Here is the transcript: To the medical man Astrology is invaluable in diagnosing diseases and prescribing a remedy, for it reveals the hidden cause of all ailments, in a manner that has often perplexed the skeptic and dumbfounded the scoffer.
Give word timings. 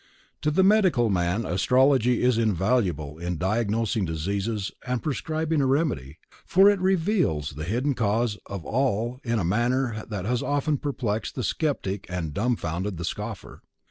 To 0.41 0.49
the 0.49 0.63
medical 0.63 1.11
man 1.11 1.45
Astrology 1.45 2.23
is 2.23 2.39
invaluable 2.39 3.19
in 3.19 3.37
diagnosing 3.37 4.03
diseases 4.03 4.71
and 4.83 5.03
prescribing 5.03 5.61
a 5.61 5.67
remedy, 5.67 6.17
for 6.43 6.71
it 6.71 6.79
reveals 6.79 7.51
the 7.51 7.65
hidden 7.65 7.93
cause 7.93 8.35
of 8.47 8.65
all 8.65 9.19
ailments, 9.23 9.25
in 9.31 9.37
a 9.37 9.43
manner 9.43 10.03
that 10.09 10.25
has 10.25 10.41
often 10.41 10.79
perplexed 10.79 11.35
the 11.35 11.43
skeptic 11.43 12.07
and 12.09 12.33
dumbfounded 12.33 12.97
the 12.97 13.05
scoffer. 13.05 13.61